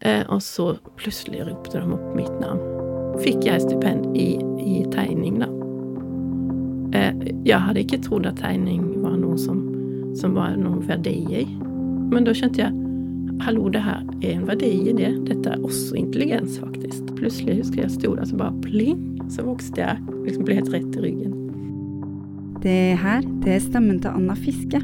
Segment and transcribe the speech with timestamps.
[0.00, 2.60] Eh, så plötsligt ropte de upp mitt navn.
[3.18, 5.60] fick jag stipend i, i tegning, då.
[6.98, 9.60] Eh, jeg hadde ikke trodd at tegning var något som,
[10.16, 11.46] som var någon värde i.
[12.10, 12.72] Men då kände jag,
[13.44, 15.16] hallå, det här är en värde i det.
[15.26, 17.16] Detta är också intelligens, faktisk.
[17.16, 20.96] Plutselig ska jag stå där så bara pling, så växte jag, Liksom blev helt rätt
[20.96, 21.36] i ryggen.
[22.62, 24.80] Det här det är stämmen till Anna Fiske.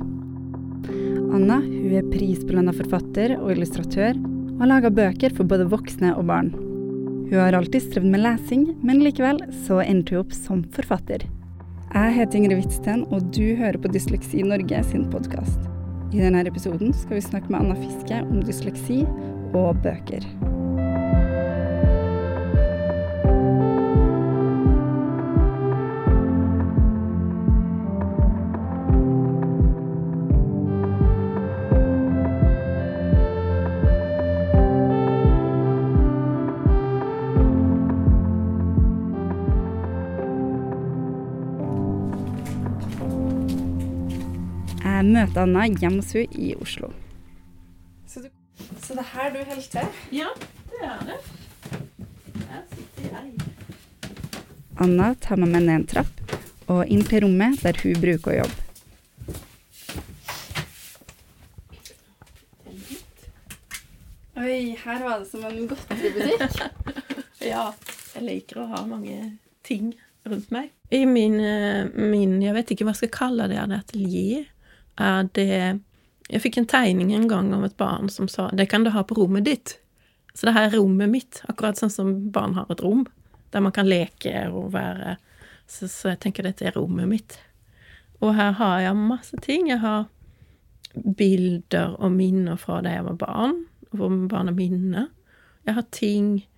[1.32, 6.26] Anna hon är prisbelönad författare och illustratör og har laga bøker for både voksne og
[6.30, 6.50] barn.
[7.26, 11.26] Hun har alltid strevd med lesing, men likevel så endte hun opp som forfatter.
[11.92, 15.68] Jeg heter Ingrid Hvitsten, og du hører på Dysleksi Norge sin podkast.
[16.14, 19.02] I denne episoden skal vi snakke med Anna Fiske om dysleksi
[19.56, 20.24] og bøker.
[45.42, 46.92] Anna henne i Oslo.
[48.06, 48.28] Så, du,
[48.82, 49.40] så det her du
[49.72, 49.88] til?
[50.14, 50.28] Ja,
[50.70, 51.18] det er det.
[52.46, 53.32] Her sitter jeg.
[54.76, 56.36] Anna tar med meg ned en trapp
[56.72, 58.62] og inn til rommet der hun bruker å jobbe.
[64.36, 66.60] Oi, her var det som en godteributikk.
[67.46, 67.68] Ja,
[68.16, 69.92] jeg liker å ha mange ting
[70.26, 70.72] rundt meg.
[70.90, 73.78] I min, eh, min jeg vet ikke hva jeg skal kalle det, det
[75.00, 75.78] Uh, det
[76.28, 79.04] jag fick en tegning en gång av ett barn som sa 'det kan du ha
[79.04, 79.78] på rummet ditt'.
[80.34, 83.06] Så det här är rummet mitt, akkurat som barn har ett rum.
[83.50, 85.16] Där man kan leka och vara.
[85.66, 87.38] Så, så jag tänker, detta är rummet mitt.
[88.18, 89.68] Och här har jag massa ting.
[89.68, 90.04] Jag har
[90.94, 95.06] bilder och minnen från när jag var barn, hvor barn och minne.
[95.62, 96.48] Jag har ting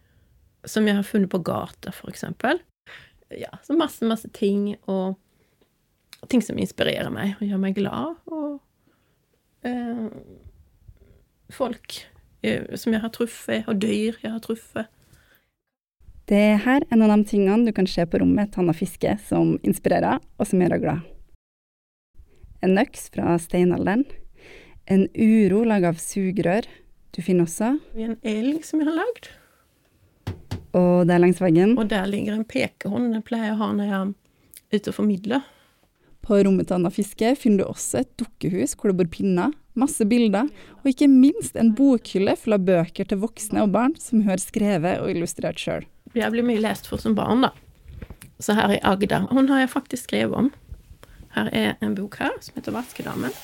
[0.65, 2.59] som jag har funnit på gatan, för exempel.
[3.29, 5.21] Ja, så massa, massa ting, Och
[6.27, 8.59] ting som inspirerer meg og gjør meg glad, og
[9.67, 10.09] eh,
[11.55, 12.01] folk
[12.43, 14.91] eh, som jeg har truffet, og dyr jeg har truffet.
[16.29, 19.15] Det er her en av de tingene du kan se på rommet til Anna Fiske
[19.31, 21.07] som inspirerer, og som gjør henne glad.
[22.61, 24.05] En øks fra steinalderen.
[24.91, 26.67] En uro laga av sugerør.
[27.15, 29.31] Du finner også En elg som jeg har lagd.
[30.77, 33.13] Og der langs veggen, Og der ligger en pekehånd.
[33.15, 35.47] Den pleier jeg å ha når jeg er ute og formidler.
[36.27, 40.05] På rommet til Anna Fiske, finner du også et dukkehus hvor det bor pinner, masse
[40.09, 40.49] bilder,
[40.83, 44.43] og ikke minst en bokhylle full av bøker til voksne og barn som hun har
[44.43, 45.87] skrevet og illustrert sjøl.
[46.17, 47.53] Jeg blir mye lest for som barn, da.
[48.43, 49.27] Så her i Agder.
[49.31, 50.51] Hun har jeg faktisk skrevet om.
[51.35, 53.35] Her er en bok her som heter 'Vaskedamen'.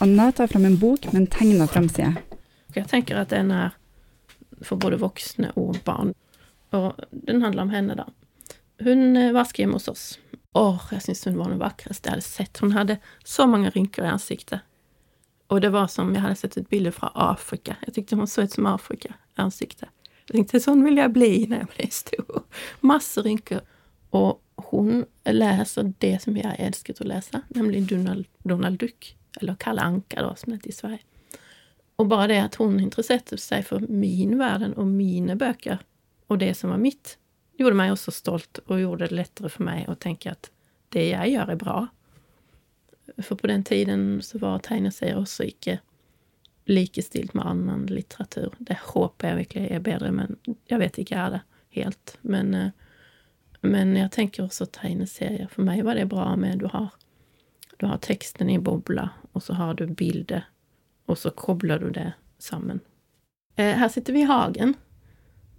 [0.00, 2.16] Anna tar fram en bok med en tegna framside.
[2.74, 3.76] Jeg tenker at den er
[4.62, 6.14] for både voksne og barn.
[6.72, 6.94] Og
[7.26, 8.04] den handler om henne, da.
[8.84, 10.18] Hun eh, vasker hjemme hos oss.
[10.52, 12.58] Åh, jag syns hon var den vackraste jag hade sett.
[12.58, 14.60] Hon hade så många rynkor i ansiktet.
[15.46, 17.76] Och det var som jag hade sett et bild från Afrika.
[17.84, 19.88] Jag tyckte hon såg ut som Afrika i ansiktet.
[20.26, 22.42] Jag tänkte sån vill jag bli när jag blir stor.
[22.80, 23.60] Massor rynkor.
[24.10, 29.16] Och hon läser det som jag älskat att läsa, nämligen Donald, Donald Duck.
[29.40, 30.98] Eller Kalle Anka, då som det heter i Sverige.
[31.96, 35.78] Och bara det att hon intresserade sig för min värld och mina böcker,
[36.26, 37.18] och det som var mitt,
[37.60, 40.50] gjorde mig också stolt, och gjorde det lättare för mig att tänka att
[40.88, 41.86] det jag gör är bra.
[43.18, 45.78] För på den tiden så var tegneserier också icke
[46.64, 48.52] likestilt med annan litteratur.
[48.58, 51.40] Det hoppas jag verkligen är bättre, men jag vet inte är det
[51.70, 52.18] helt.
[52.20, 52.70] Men, eh,
[53.60, 55.46] men jag tänker också tegneserier.
[55.46, 56.88] För mig var det bra med du har,
[57.76, 60.44] du har texten i bubbla och så har du bilder
[61.06, 62.80] och så kopplar du det samman.
[63.56, 64.74] Eh, här sitter vi i hagen.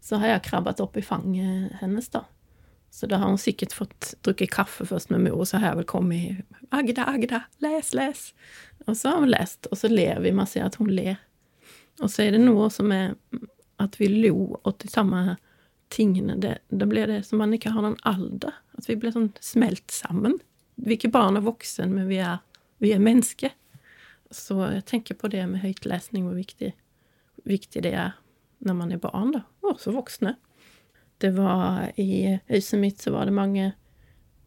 [0.01, 2.25] Så har jag krabbat upp i fang eh, hennes, då.
[2.89, 5.85] Så då har hon säkert fått dricka kaffe först med mor, så har jag väl
[5.85, 6.37] kommit.
[6.69, 8.33] 'Agda, Agda, läs, läs!
[8.85, 10.31] Och så har hon läst och så ler vi.
[10.31, 11.15] Man ser att hon ler.
[11.99, 13.15] Och så är det något som är
[13.75, 15.35] att vi lo åt samma
[15.87, 16.39] ting.
[16.39, 19.91] Det, då blir det som man inte har någon ålder, att vi blir som smält
[19.91, 20.39] samman.
[20.75, 22.37] Vi är barn och vuxen, men vi är
[22.81, 23.49] vi är människor.
[24.31, 26.73] Så jag tänker på det med høytlesning, hvor viktig,
[27.43, 28.11] viktig det är
[28.61, 29.41] när man är barn, da.
[29.61, 30.35] Og også voksne.
[31.17, 33.71] Det var I huset mitt så var det mange,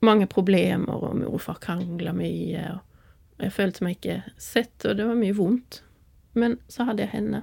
[0.02, 2.64] mange problemer, og mor og far krangla mye.
[2.74, 5.82] og jeg følte meg ikke sett, og det var mye vondt.
[6.34, 7.42] Men så hadde jeg henne,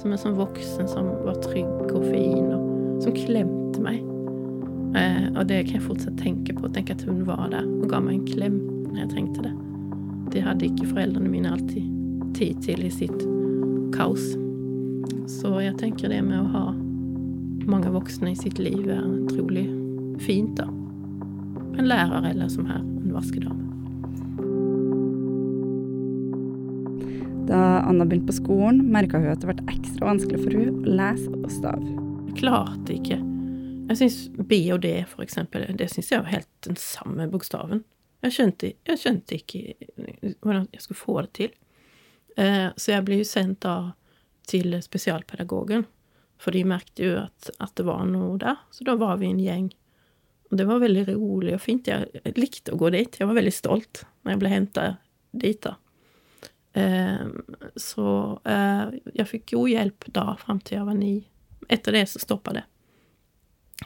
[0.00, 4.00] som en sånn voksen som var trygg og fin, og som klemte meg.
[4.96, 6.72] Eh, og det kan jeg fortsatt tenke på.
[6.72, 8.58] Tenke at hun var der og ga meg en klem
[8.88, 9.54] når jeg trengte det.
[10.32, 11.92] Det hadde ikke foreldrene mine alltid
[12.36, 13.28] tid til i sitt
[13.96, 14.45] kaos.
[15.26, 16.72] Så jag tänker det med att ha
[17.66, 19.70] många vuxna i sitt liv är otroligt
[20.22, 20.56] fint.
[20.56, 20.64] Då.
[21.78, 23.62] En lärare eller som här, en vaskedam.
[27.46, 30.94] Da Anna begynte på skolen, merka hun at det ble ekstra vanskelig for henne å
[30.98, 31.92] lese og stave.
[32.38, 33.20] Klart ikke.
[33.86, 37.84] Jeg syns B og D, for eksempel, det syns jeg var helt den samme bokstaven.
[38.26, 39.62] Jeg skjønte, jeg skjønte ikke
[40.40, 41.54] hvordan jeg skulle få det til.
[42.36, 43.76] Eh, så jeg ble jo sendt da
[44.46, 45.84] till specialpedagogen,
[46.38, 48.56] för de märkte ju att, att det var något där.
[48.70, 49.76] Så då var vi en gäng.
[50.50, 51.86] Och det var väldigt roligt och fint.
[51.86, 53.16] Jag likte att gå dit.
[53.20, 54.94] Jag var väldigt stolt när jag blev hämtad
[55.30, 55.74] dit, Då.
[56.72, 57.44] Ehm,
[57.76, 58.84] så eh,
[59.14, 61.22] jag fick god hjälp då fram till jag var nio.
[61.68, 62.64] Efter det så stoppade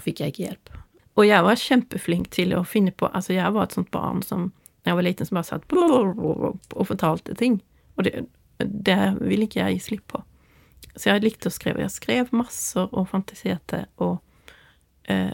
[0.01, 0.71] Fick jag inte hjälp.
[1.15, 4.53] Och jag var kämpeflink till att finna på, alltså jag var ett sånt barn som
[4.83, 5.73] när jag var liten som bara satt
[6.73, 7.65] och förtalte ting.
[7.95, 8.25] Och det,
[8.59, 10.25] det vill inte jag ge slipp på.
[10.97, 11.81] Så jag likte att skriva.
[11.81, 14.25] Jag skrev massor och fantiserade och
[15.03, 15.33] eh,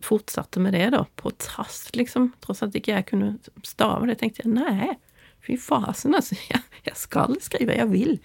[0.00, 2.32] fortsatte med det då på trass liksom.
[2.40, 4.98] Trots att inte jag kunde stava det tänkte jag, nej,
[5.46, 8.18] Fy fasen alltså, jag, jag ska skriva, jag vill.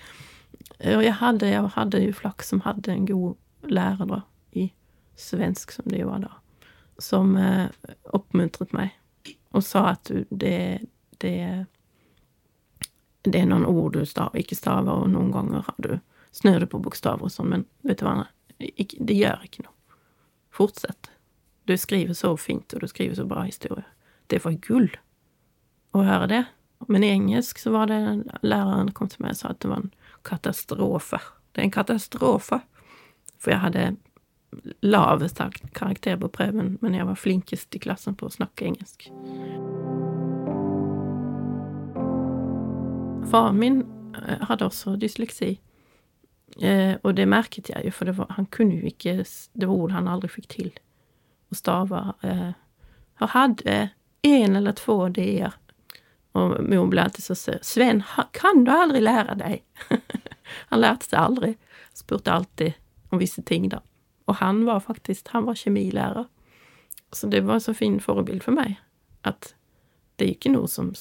[0.79, 4.21] Och jag hade, jag hade ju flax som hade en god lärare då,
[4.51, 4.73] i
[5.15, 6.31] svensk som det var då.
[6.97, 7.65] Som eh,
[8.03, 8.99] uppmuntrat mig
[9.49, 10.79] och sa att det,
[11.17, 11.65] det,
[13.21, 15.99] det är någon ord du stav, icke stavar och någon gånger har du
[16.33, 18.25] snöre på bokstäver och så, Men vet du vad,
[18.99, 19.75] det gör inte något.
[20.51, 21.11] Fortsätt.
[21.63, 23.85] Du skriver så fint och du skriver så bra historia.
[24.27, 24.97] Det var guld
[25.91, 26.45] att höra det.
[26.87, 29.75] Men i engelsk så var det läraren kom till mig och sa att det var
[29.75, 29.91] en
[30.21, 31.13] katastrof.
[31.51, 32.49] Det är en katastrof.
[33.39, 33.95] För jag hade
[34.81, 35.41] lavest
[35.73, 39.11] karaktär på pröven, men jag var flinkest i klassen på att snacka engelsk.
[43.31, 43.81] Far min
[44.27, 45.59] eh, hade också dyslexi.
[46.61, 49.73] Eh, och det märkte jag ju, för det var, han kunde ju inte, det var
[49.73, 50.79] ord han aldrig fick till
[51.49, 52.13] att stava.
[52.21, 52.51] Eh,
[53.19, 53.89] jag hade
[54.21, 55.49] en eller två d
[56.31, 57.59] och mor blev alltid så sur.
[57.61, 59.63] Sven, kan du aldrig lära dig?
[60.43, 61.57] han lärde sig aldrig.
[61.93, 62.73] Spurte alltid
[63.09, 63.81] om vissa ting då.
[64.25, 66.25] Och han var faktiskt, han var kemilärare.
[67.11, 68.81] Så det var en så fin förebild för mig.
[69.21, 69.55] Att
[70.15, 70.93] det är inte något som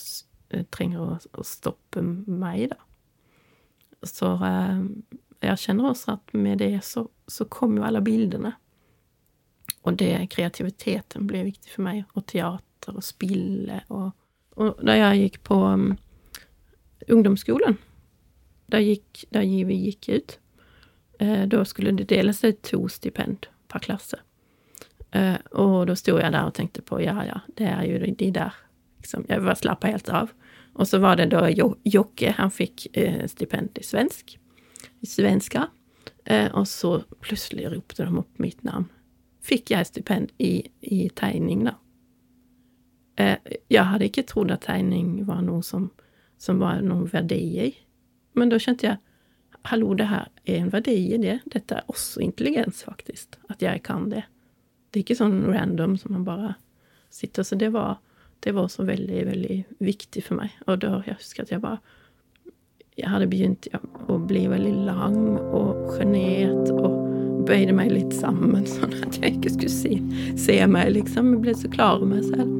[0.48, 2.76] eh, tränger att stoppa mig då.
[4.02, 4.82] Så eh,
[5.46, 8.52] jag känner också att med det så, så kom ju alla bilderna.
[9.82, 12.04] Och det, kreativiteten blev viktig för mig.
[12.12, 14.16] Och teater och spille och
[14.54, 15.96] och när jag gick på um,
[17.08, 17.76] ungdomsskolan,
[18.66, 20.40] där, gick, där vi gick ut,
[21.18, 24.14] eh, då skulle det delas ut två stipend per klass.
[25.10, 28.30] Eh, och då stod jag där och tänkte på, ja, ja, det är ju det
[28.30, 28.52] där.
[28.98, 30.30] Liksom, jag bara slappa helt av.
[30.74, 34.38] Och så var det då jo Jocke, han fick eh, stipend i svensk,
[35.06, 35.69] svenska.
[36.25, 38.87] Eh, och så plötsligt ropade de upp mitt namn.
[39.40, 41.75] Fick jag stipend i, i tegning då.
[43.17, 43.38] Eh,
[43.69, 45.90] jag hade inte trott att tegning var något som,
[46.38, 47.76] som var någon värde i.
[48.32, 48.96] Men då kände jag,
[49.62, 51.38] hallå det här är en värde i det.
[51.44, 54.25] Detta är också intelligens faktiskt, att jag kan det.
[54.90, 56.55] Det är inte sån random som man bara
[57.11, 57.43] sitter.
[57.43, 57.96] Så det var,
[58.40, 60.58] det var så väldigt, väldigt viktigt för mig.
[60.67, 61.79] Och då jag huskar att jag bara
[62.96, 63.68] jag hade begynt
[64.08, 67.08] att bli väldigt lång och genet och
[67.46, 70.02] böjde mig lite samman så att jag inte skulle se,
[70.36, 70.90] se mig.
[70.90, 71.32] Liksom.
[71.32, 72.50] Jag blev så klar med mig själv.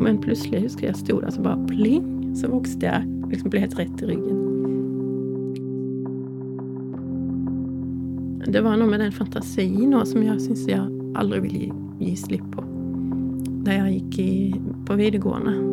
[0.00, 3.78] Men plötsligt huskar jag stod där så bara pling så växte jag, liksom blev helt
[3.78, 4.46] rätt i ryggen.
[8.46, 12.64] Det var nog med den fantasin som jag syns jag aldrig ville ge slipp på.
[13.64, 14.54] När jag gick i,
[14.86, 15.69] på videregående,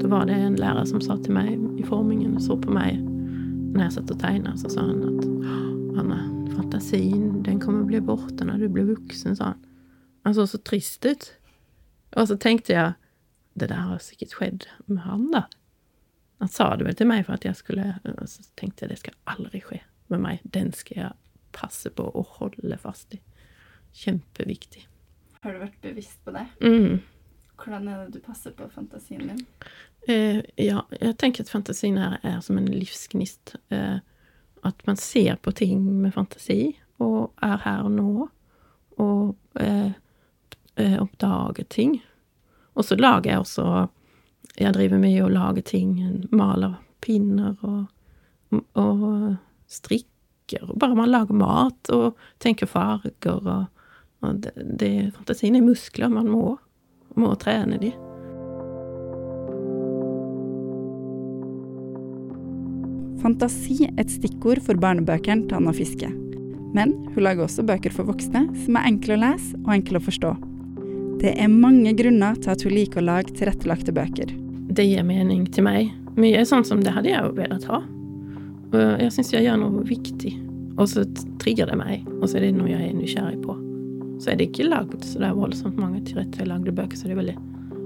[0.00, 3.02] då var det en lärare som sa till mig i formingen, såg på mig
[3.74, 5.24] när jag satt och tegnade, så sa han att
[5.98, 9.66] Anna, fantasin, den kommer bli borta när du blir vuxen, sa han.
[10.22, 11.34] Han såg så trist ut.
[12.16, 12.92] Och så tänkte jag,
[13.54, 15.48] det där har säkert skett med Hanna.
[16.38, 19.10] Han sa det väl till mig för att jag skulle, så tänkte jag det ska
[19.24, 20.40] aldrig ske med mig.
[20.44, 21.12] Den ska jag
[21.52, 23.20] passa på och hålla fast i.
[23.92, 24.88] Kämpeviktig.
[25.40, 26.46] Har du varit bevisst på det?
[26.60, 26.98] Mm.
[27.64, 29.46] Hur är det du passar på fantasin din?
[30.06, 33.54] Eh, ja, jag tänker att fantasin här är som en livsgnist.
[33.68, 33.96] Eh,
[34.62, 38.28] att man ser på ting med fantasi och är här och nå.
[38.96, 39.90] Och eh,
[40.74, 42.04] eh uppdagar ting
[42.72, 43.88] och så lagar jag också,
[44.56, 47.84] jag driver med att laga ting, maler pinnar och,
[48.72, 49.34] och
[49.66, 50.72] strickor.
[50.76, 53.34] Bara man lagar mat och tänker farger.
[53.34, 53.64] Och,
[54.20, 56.58] och det, det, fantasin är muskler, man må,
[57.14, 58.09] må träna det.
[63.20, 66.08] Fantasi et stikkord for barnebøkene til Anna Fiske.
[66.74, 70.06] Men hun lager også bøker for voksne som er enkle å lese og enkle å
[70.06, 70.34] forstå.
[71.20, 74.32] Det er mange grunner til at hun liker å lage tilrettelagte bøker.
[74.70, 75.90] Det ger mening till mig.
[76.16, 77.82] Mye sånn som det hade jag velat ha.
[78.72, 80.34] Och jag syns jag gör något viktigt.
[80.76, 81.04] Och så
[81.42, 82.06] triggar det mig.
[82.20, 83.56] Och så är det något jag är nysgjerrig på.
[84.20, 87.38] Så är det inte lagd sådär voldsomt mange tillrättalagda böcker så det er väldigt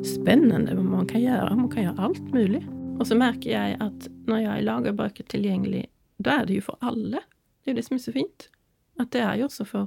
[0.04, 1.56] spännande vad man kan göra.
[1.56, 2.73] Man kan göra allt möjligt.
[2.98, 6.76] Och så märker jag att när jag lagar böcker tillgänglig, då är det ju för
[6.80, 7.20] alla.
[7.64, 8.50] Det är det som är så fint.
[8.98, 9.86] Att det är ju också för,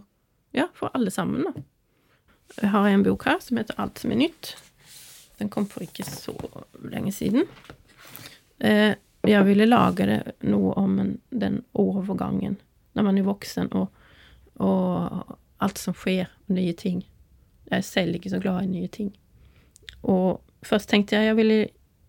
[0.51, 1.55] ja, för allesammans.
[2.61, 4.57] Jag har en bok här som heter Allt som är nytt.
[5.37, 6.33] Den kom för inte så
[6.83, 7.45] länge sedan.
[8.59, 12.55] Eh, jag ville laga det nog om en, den övergången
[12.93, 13.93] när man är vuxen och,
[14.53, 15.09] och
[15.57, 17.09] allt som sker, nya ting.
[17.63, 19.19] Jag är själv så glad i nya ting.
[20.01, 21.67] Och först tänkte jag jag ville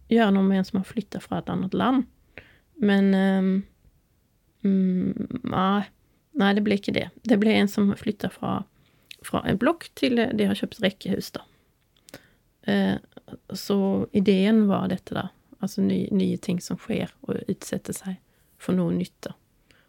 [0.08, 2.04] göra något med en som har flyttat från ett annat land.
[2.74, 3.62] Men um,
[4.62, 5.90] mm, nej,
[6.32, 7.10] nej, det blir inte det.
[7.22, 8.62] Det blir en som flyttar från,
[9.22, 11.30] från en block till det har köpt räckehus.
[11.30, 11.40] Då.
[12.72, 12.94] Uh,
[13.50, 18.20] så idén var detta där, alltså ny, nya ting som sker och utsätter sig
[18.58, 19.34] för något nytta.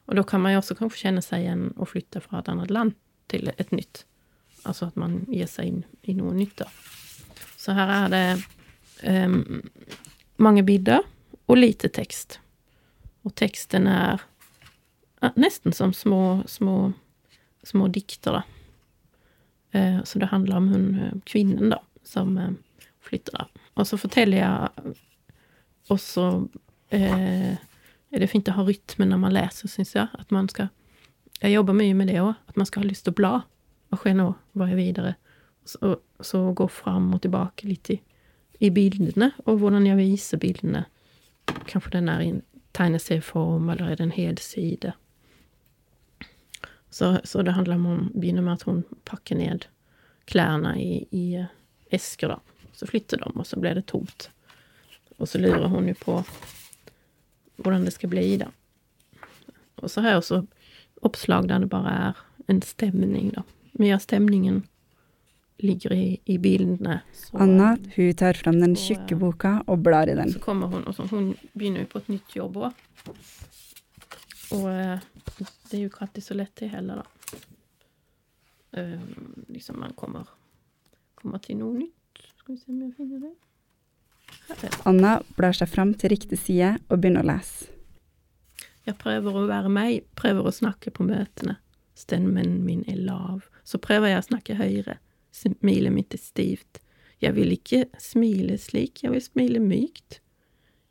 [0.06, 2.70] Och då kan man ju också kanske känna sig igen och flytta från ett annat
[2.70, 2.94] land
[3.28, 4.06] till ett nytt.
[4.64, 6.62] Alltså att man ger sig in i något nytt.
[7.58, 8.44] Så här är det
[9.26, 9.70] um,
[10.40, 11.02] många bilder
[11.46, 12.40] och lite text.
[13.22, 14.22] Och texten är
[15.36, 16.94] nästan som små, små,
[17.64, 18.44] små dikter.
[19.76, 22.50] Uh, så det handlar om hon, eh, kvinnan då, som eh,
[23.02, 23.48] flyttar.
[23.74, 24.70] Och så förtäller jag
[25.88, 26.48] och så
[26.90, 27.52] eh,
[28.10, 30.08] är det fint att ha rytmen när man läser, syns jag.
[30.14, 30.68] Att man ska,
[31.40, 33.42] jag jobbar mycket med det också, att man ska ha lust att bla
[33.90, 35.16] och skena vara vidare.
[35.66, 38.02] Så, så gå fram och tillbaka lite i,
[38.60, 40.86] i bilderna och hur jag visar bilderna.
[41.66, 44.94] Kanske den är i en tegneserieform eller är det en helsida.
[46.90, 49.60] Så, så det handlar om, börjar med att hon packar ner
[50.26, 51.46] kläderna i, i eh,
[51.90, 52.28] äskor.
[52.28, 52.40] Då.
[52.74, 54.30] Så flyttar de och så blir det tomt.
[55.18, 56.24] Och så lurar hon ju på
[57.58, 58.38] hur det ska bli.
[58.38, 58.46] Då.
[59.76, 60.48] Och så här så
[60.96, 62.14] uppslag där det bara är
[62.48, 63.32] en stämning.
[63.36, 63.44] Då.
[63.72, 64.64] Men stämningen
[65.60, 67.00] ligger i, i bilderna.
[67.14, 70.32] Så, Anna hon tar fram den tjocka boken och blar i den.
[70.32, 72.58] Så kommer hon och så, hon börjar på ett nytt jobb.
[72.58, 72.72] Och,
[74.52, 75.00] och eh,
[75.70, 76.96] det är ju inte så lätt det heller.
[76.96, 77.04] Då.
[78.72, 80.28] Um, liksom man kommer,
[81.16, 81.94] kommer till något nytt.
[82.36, 83.36] Ska vi se om jag finner det.
[84.84, 87.70] Anna blar seg fram til riktig side og begynner å lese.
[88.84, 91.56] Jag prövar att vara mig, prövar att snacka på mötena.
[91.94, 93.44] Stämmen min är lav.
[93.64, 94.98] Så prövar jag att snacka högre.
[95.40, 96.82] Smilet mitt är stivt.
[97.18, 100.22] Jag vill inte smile slik, jag vill smile mykt.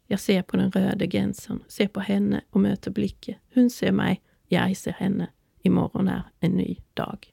[0.06, 3.34] Jag ser på den röda gränsen, ser på henne och möter blicken.
[3.54, 5.28] Hon ser mig, jag ser henne.
[5.62, 7.32] Imorgon är en ny dag.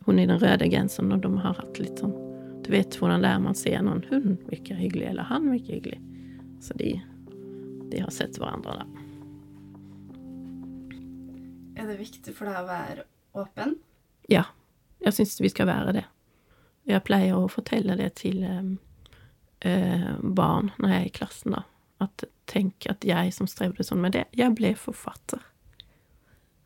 [0.00, 2.30] Hon är den röda gränsen och de har haft lite sån
[2.64, 6.00] du vet hur där man ser någon hund mycket hygglig eller han mycket hygglig.
[6.60, 7.02] Så de,
[7.90, 8.86] de har sett varandra där.
[11.82, 13.78] Är det viktigt för dig att vara öppen?
[14.26, 14.44] Ja,
[15.00, 16.04] jag syns vi ska vara det.
[16.82, 18.58] Jag plejer att fortälla det till äh,
[19.60, 21.52] eh, eh, barn när jag är i klassen.
[21.52, 21.62] Då.
[21.98, 25.40] Att tänka att jag som strävade som med det, jag blev författare.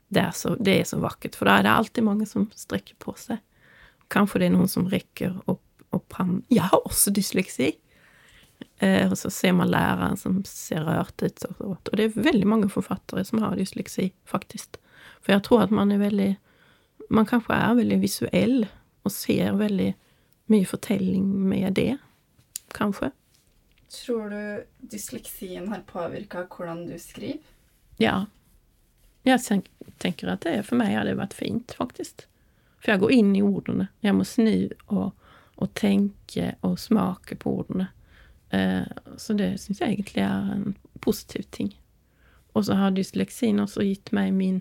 [0.09, 2.95] Det är, så, det är så vackert, för då är det alltid många som sträcker
[2.95, 3.37] på sig.
[4.09, 5.61] Kanske det är någon som räcker upp
[5.91, 7.73] och pram, jag har också dyslexi.
[8.79, 11.45] Eh, och så ser man läraren som ser rört ut.
[11.45, 11.65] Och, så.
[11.65, 14.77] och det är väldigt många författare som har dyslexi faktiskt.
[15.21, 16.37] För jag tror att man är väldigt,
[17.11, 18.67] man kanske är väldigt visuell
[19.03, 19.97] och ser väldigt
[20.47, 21.97] mycket förtällning med det.
[22.69, 23.11] Kanske.
[24.05, 27.39] Tror du dyslexin har påverkat hur du skriver?
[27.97, 28.27] Ja.
[29.23, 29.41] Jag
[29.99, 32.27] tänker att det för mig hade varit fint faktiskt.
[32.81, 33.87] För jag går in i orden.
[34.01, 35.15] Jag måste nu och
[35.55, 37.85] och tänka och smaka på orden.
[38.51, 38.83] Eh,
[39.17, 41.81] så det syns jag egentligen är en positiv ting.
[42.53, 44.61] Och så har dyslexin också gett mig min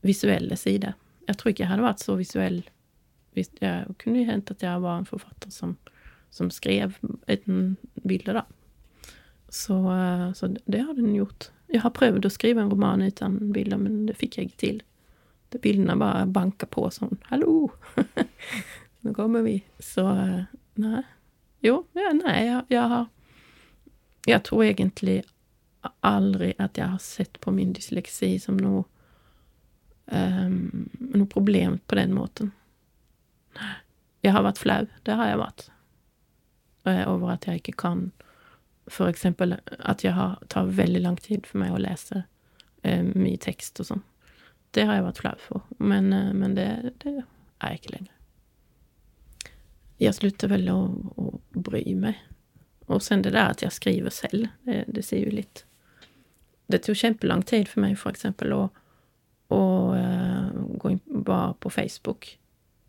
[0.00, 0.92] visuella sida.
[1.26, 2.70] Jag tror inte jag hade varit så visuell.
[3.58, 5.76] Jag kunde ju hänt att jag var en författare som,
[6.30, 8.44] som skrev en bilder där.
[9.48, 9.92] Så,
[10.34, 11.44] så det har den gjort.
[11.66, 14.82] Jag har prövat att skriva en roman utan bilder, men det fick jag inte till.
[15.62, 17.70] bilderna bara bankar på som ”Hallå!”
[19.00, 19.64] nu kommer vi.
[19.78, 20.30] Så
[20.74, 21.02] nej.
[21.60, 23.06] Jo, ja, nej, jag, jag har...
[24.26, 25.24] Jag tror egentligen
[26.00, 28.88] aldrig att jag har sett på min dyslexi som något,
[30.06, 32.50] um, något problem på den måten.
[34.20, 35.70] Jag har varit flau, det har jag varit.
[36.84, 38.10] Eh, över att jag inte kan
[38.86, 42.22] för exempel att jag har, tar väldigt lång tid för mig att läsa
[42.82, 44.04] eh, mycket text och sånt.
[44.70, 45.60] Det har jag varit flau för.
[45.68, 48.12] Men, uh, men det, det är jag inte längre.
[49.96, 52.24] Jag slutar väl att, att bry mig.
[52.86, 55.60] Och sen det där att jag skriver själv, det, det ser ju lite...
[56.66, 58.72] Det tog kämpelång tid för mig för exempel att
[59.48, 62.38] och, uh, gå in bara på Facebook.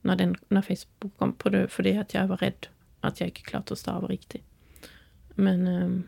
[0.01, 2.67] När, den, när Facebook kom på det, för det att jag var rädd
[3.01, 4.43] att jag inte klart att stava riktigt.
[5.29, 6.03] Men um,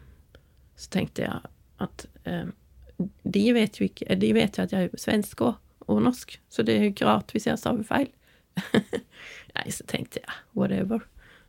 [0.76, 1.40] så tänkte jag
[1.78, 2.52] att ehm,
[2.98, 6.64] um, de vet ju de vet ju att jag är svensk och, och norsk, så
[6.64, 8.08] det är ju gratis jag stavar fel.
[9.56, 11.02] Nej, så tänkte jag, whatever.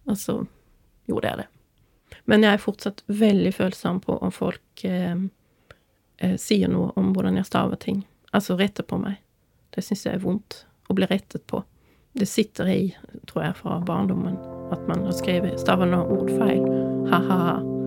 [0.05, 0.47] Och så
[1.07, 1.47] gjorde jag det.
[2.25, 5.31] Men jag är fortsatt väldigt följsam på om folk ehm,
[6.17, 8.09] eh, eh, säger något om hur jag stavar ting.
[8.31, 9.23] Alltså rätta på mig.
[9.71, 11.65] Det syns jag är ont att bli rättet på.
[12.13, 12.97] Det sitter i,
[13.33, 14.37] tror jag, från barndomen.
[14.71, 16.61] Att man har skrivit, stavat några ord fel.
[17.11, 17.23] Haha.
[17.29, 17.81] ha.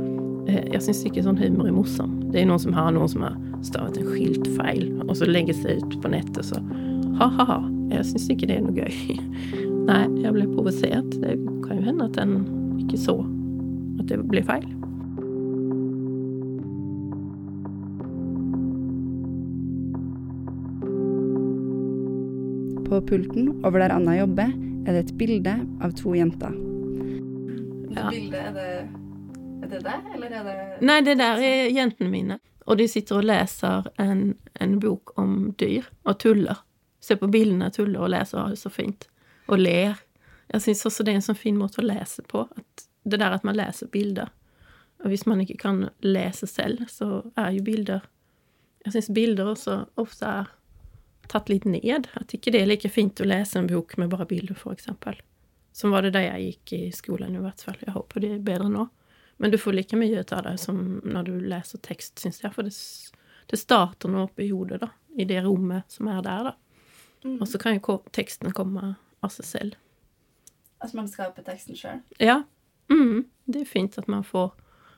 [0.48, 2.32] Eh, jag syns inte sån humor i morsan.
[2.32, 5.54] Det är någon som har någon som har stavat en skilt fel och så lägger
[5.54, 6.56] sig ut på nätet så
[7.20, 7.70] ha ha ha.
[7.92, 9.22] Jag syns inte det är något göj.
[9.86, 11.22] Nej, jag blev provocerad.
[11.22, 12.46] Det kan ju hända att den
[12.80, 13.22] gick så
[14.00, 14.83] att det blev fel.
[22.86, 24.52] På pulten over der Anna jobber,
[24.88, 26.52] er det et bilde av to jenter.
[27.96, 28.10] Ja.
[28.10, 28.90] Bildet, är det,
[29.66, 30.78] är det det, eller är det...
[30.82, 32.40] Nej, det där är jentene mine.
[32.66, 36.58] Och de sitter och läser en, en bok om dyr och tuller.
[37.00, 39.10] Ser på bilderna, tuller och läser och har det så fint.
[39.46, 39.96] Och ler.
[40.48, 42.40] Jag syns också det är en så fin måte att läsa på.
[42.40, 44.30] Att det där att man läser bilder.
[45.00, 48.02] Och om man inte kan läsa själv så är ju bilder...
[48.84, 50.48] Jag syns bilder också ofta är
[51.28, 52.08] tagit lite ned.
[52.14, 55.22] Jag tycker det är lika fint att läsa en bok med bara bilder för exempel.
[55.72, 57.78] Som var det där jag gick i skolan i vart fall.
[57.80, 58.88] Jag hoppas det är bättre nu.
[59.38, 62.56] Men du får lika mycket av det som när du läser text syns jag.
[62.56, 62.72] För det,
[63.46, 64.90] det startar nog upp i huvudet då.
[65.18, 66.56] I det rummet som är där då.
[67.24, 67.42] Mm.
[67.42, 67.80] Och så kan ju
[68.12, 69.72] texten komma av sig själv.
[70.78, 72.00] Alltså man skapar texten själv?
[72.18, 72.44] Ja.
[72.90, 73.24] Mm.
[73.44, 74.52] Det är fint att man får,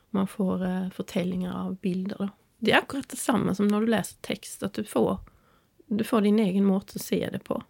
[0.09, 2.17] man får uh, av bilder.
[2.17, 2.29] Då.
[2.57, 5.19] Det är akkurat detsamma som när du läser text, att du får,
[5.87, 7.63] du får din egen mått att se det på.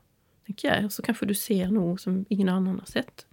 [0.45, 0.85] Tänker jag.
[0.85, 3.25] Och så kanske du ser något som ingen annan har sett.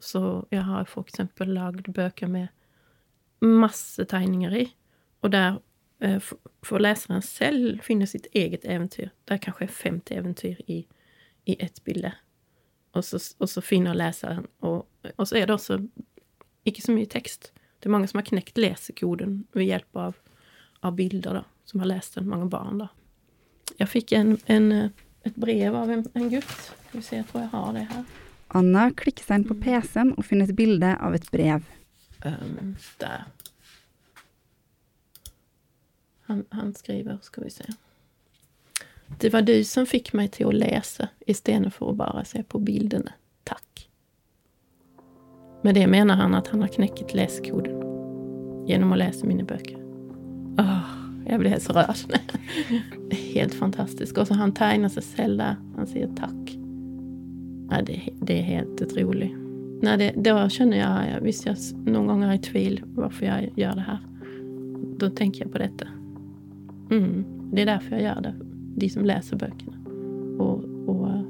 [0.00, 2.48] Så jag har för exempel lagt böcker med
[3.40, 4.74] massor tegningar i.
[5.20, 5.60] Och där
[5.98, 6.22] eh,
[6.62, 9.10] får läsaren själv finna sitt eget äventyr.
[9.24, 10.86] Det kanske är 50 äventyr i,
[11.44, 12.14] i ett bilde.
[12.92, 14.46] Och så, och så finner läsaren.
[14.58, 15.86] Och, och så är det också
[16.64, 17.52] inte så mycket text.
[17.78, 20.16] Det är många som har knäckt läsekoden med hjälp av,
[20.80, 22.78] av bilder då, som har läst den, många barn.
[22.78, 22.88] Då.
[23.76, 24.72] Jag fick en, en,
[25.22, 26.72] ett brev av en, en gutt.
[26.92, 28.04] Vi se, jag tror jag har det här.
[28.48, 31.64] Anna klickar in på PCn och finner ett bild av ett brev.
[32.24, 33.24] Um, där.
[36.22, 37.64] Han, han skriver, ska vi se.
[39.18, 42.58] Det var du som fick mig till att läsa istället för att bara se på
[42.58, 43.12] bilderna.
[43.44, 43.88] Tack.
[45.62, 47.80] Med det menar han att han har knäckt läskoden
[48.66, 49.76] genom att läsa mina böcker.
[50.58, 50.99] Oh,
[51.30, 51.96] jag blir helt så rörd.
[53.34, 54.18] helt fantastisk.
[54.18, 55.56] Och så han tegnar sig själv där.
[55.76, 56.58] Han säger tack.
[57.70, 59.32] Ja, det, det är helt otroligt.
[59.82, 63.74] Nej, det, då känner jag, visst jag någon gång är i tvivel varför jag gör
[63.74, 63.98] det här.
[64.98, 65.86] Då tänker jag på detta.
[66.90, 68.34] Mm, det är därför jag gör det.
[68.76, 69.76] De som läser böckerna.
[70.38, 71.22] Och, och eh,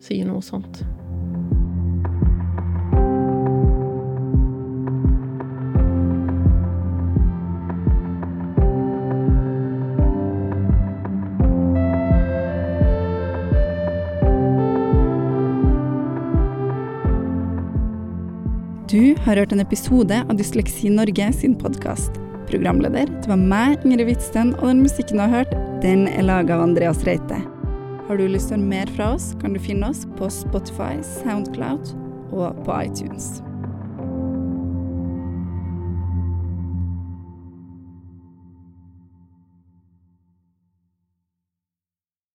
[0.00, 0.84] säger något sånt.
[19.24, 22.16] Har hørt en episode av Dysleksi Norge sin podkast.
[22.48, 25.52] Programleder det var meg, Ingrid Hvitsten, og den musikken du har hørt,
[25.84, 27.42] den er laga av Andreas Reite.
[28.08, 30.96] Har du lyst til å høre mer fra oss, kan du finne oss på Spotify,
[31.20, 31.92] Soundcloud
[32.32, 33.38] og på iTunes.